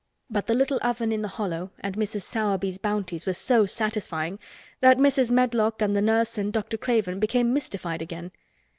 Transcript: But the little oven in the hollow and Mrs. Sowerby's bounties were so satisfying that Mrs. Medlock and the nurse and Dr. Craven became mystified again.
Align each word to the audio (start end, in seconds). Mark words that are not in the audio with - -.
But 0.31 0.47
the 0.47 0.55
little 0.55 0.79
oven 0.81 1.11
in 1.11 1.21
the 1.21 1.27
hollow 1.27 1.69
and 1.79 1.95
Mrs. 1.95 2.23
Sowerby's 2.23 2.79
bounties 2.79 3.27
were 3.27 3.33
so 3.33 3.67
satisfying 3.67 4.39
that 4.79 4.97
Mrs. 4.97 5.29
Medlock 5.29 5.79
and 5.79 5.95
the 5.95 6.01
nurse 6.01 6.39
and 6.39 6.51
Dr. 6.51 6.75
Craven 6.79 7.19
became 7.19 7.53
mystified 7.53 8.01
again. 8.01 8.31